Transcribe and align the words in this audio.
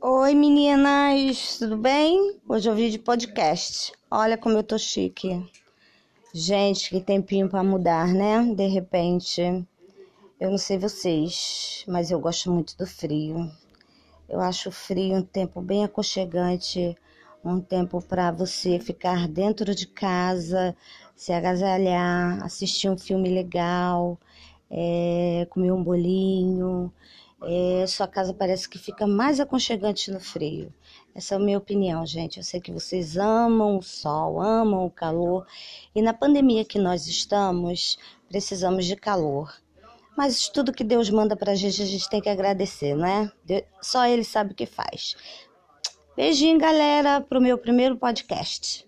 Oi 0.00 0.34
meninas, 0.34 1.58
tudo 1.58 1.76
bem? 1.76 2.38
Hoje 2.48 2.68
é 2.68 2.72
o 2.72 2.76
vídeo 2.76 3.00
podcast. 3.02 3.92
Olha 4.08 4.38
como 4.38 4.56
eu 4.56 4.62
tô 4.62 4.78
chique. 4.78 5.44
Gente, 6.32 6.90
que 6.90 7.00
tempinho 7.00 7.48
para 7.48 7.64
mudar, 7.64 8.06
né? 8.06 8.44
De 8.54 8.68
repente. 8.68 9.42
Eu 10.38 10.50
não 10.50 10.58
sei 10.58 10.78
vocês, 10.78 11.84
mas 11.88 12.12
eu 12.12 12.20
gosto 12.20 12.52
muito 12.52 12.76
do 12.76 12.86
frio. 12.86 13.50
Eu 14.28 14.40
acho 14.40 14.68
o 14.68 14.72
frio 14.72 15.16
um 15.16 15.22
tempo 15.22 15.60
bem 15.60 15.82
aconchegante, 15.84 16.96
um 17.44 17.60
tempo 17.60 18.00
para 18.00 18.30
você 18.30 18.78
ficar 18.78 19.26
dentro 19.26 19.74
de 19.74 19.88
casa, 19.88 20.76
se 21.16 21.32
agasalhar, 21.32 22.44
assistir 22.44 22.88
um 22.88 22.98
filme 22.98 23.28
legal, 23.28 24.16
é, 24.70 25.48
comer 25.50 25.72
um 25.72 25.82
bolinho. 25.82 26.92
É, 27.48 27.86
sua 27.86 28.08
casa 28.08 28.34
parece 28.34 28.68
que 28.68 28.76
fica 28.76 29.06
mais 29.06 29.38
aconchegante 29.38 30.10
no 30.10 30.18
frio. 30.18 30.74
Essa 31.14 31.34
é 31.34 31.38
a 31.38 31.40
minha 31.40 31.56
opinião, 31.56 32.04
gente. 32.04 32.38
Eu 32.38 32.42
sei 32.42 32.60
que 32.60 32.72
vocês 32.72 33.16
amam 33.16 33.78
o 33.78 33.82
sol, 33.82 34.42
amam 34.42 34.84
o 34.84 34.90
calor, 34.90 35.46
e 35.94 36.02
na 36.02 36.12
pandemia 36.12 36.64
que 36.64 36.76
nós 36.76 37.06
estamos, 37.06 37.98
precisamos 38.28 38.84
de 38.84 38.96
calor. 38.96 39.54
Mas 40.16 40.48
tudo 40.48 40.72
que 40.72 40.82
Deus 40.82 41.08
manda 41.08 41.36
pra 41.36 41.54
gente, 41.54 41.80
a 41.80 41.86
gente 41.86 42.10
tem 42.10 42.20
que 42.20 42.28
agradecer, 42.28 42.96
né? 42.96 43.30
Só 43.80 44.04
Ele 44.06 44.24
sabe 44.24 44.50
o 44.50 44.56
que 44.56 44.66
faz. 44.66 45.14
Beijinho, 46.16 46.58
galera, 46.58 47.20
pro 47.20 47.40
meu 47.40 47.56
primeiro 47.56 47.96
podcast. 47.96 48.84